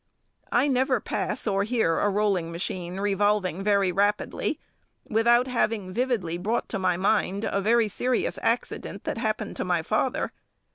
[0.51, 4.59] ]I never pass or hear a rolling machine revolving very rapidly
[5.07, 9.83] without having vividly brought to my mind a very serious accident that happened to my
[9.83, 10.33] father.